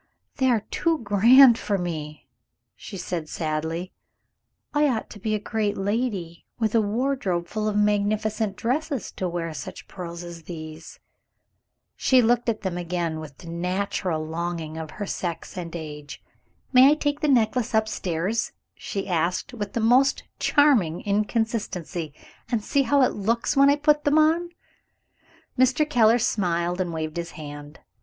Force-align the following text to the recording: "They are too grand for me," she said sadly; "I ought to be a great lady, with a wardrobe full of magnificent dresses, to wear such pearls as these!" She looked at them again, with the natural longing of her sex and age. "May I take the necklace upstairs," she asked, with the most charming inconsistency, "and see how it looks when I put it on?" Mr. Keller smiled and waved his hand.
"They 0.37 0.49
are 0.49 0.65
too 0.71 0.97
grand 1.03 1.59
for 1.59 1.77
me," 1.77 2.27
she 2.75 2.97
said 2.97 3.29
sadly; 3.29 3.93
"I 4.73 4.87
ought 4.87 5.11
to 5.11 5.19
be 5.19 5.35
a 5.35 5.39
great 5.39 5.77
lady, 5.77 6.43
with 6.57 6.73
a 6.73 6.81
wardrobe 6.81 7.47
full 7.47 7.67
of 7.67 7.75
magnificent 7.77 8.55
dresses, 8.55 9.11
to 9.11 9.29
wear 9.29 9.53
such 9.53 9.87
pearls 9.87 10.23
as 10.23 10.41
these!" 10.45 10.99
She 11.95 12.19
looked 12.19 12.49
at 12.49 12.61
them 12.61 12.79
again, 12.79 13.19
with 13.19 13.37
the 13.37 13.47
natural 13.49 14.25
longing 14.25 14.75
of 14.75 14.89
her 14.89 15.05
sex 15.05 15.55
and 15.55 15.75
age. 15.75 16.19
"May 16.73 16.89
I 16.89 16.95
take 16.95 17.19
the 17.19 17.27
necklace 17.27 17.75
upstairs," 17.75 18.53
she 18.73 19.07
asked, 19.07 19.53
with 19.53 19.73
the 19.73 19.79
most 19.81 20.23
charming 20.39 21.01
inconsistency, 21.01 22.11
"and 22.51 22.63
see 22.63 22.81
how 22.81 23.03
it 23.03 23.13
looks 23.13 23.55
when 23.55 23.69
I 23.69 23.75
put 23.75 24.07
it 24.07 24.17
on?" 24.17 24.49
Mr. 25.59 25.87
Keller 25.87 26.17
smiled 26.17 26.81
and 26.81 26.91
waved 26.91 27.17
his 27.17 27.33
hand. 27.37 27.81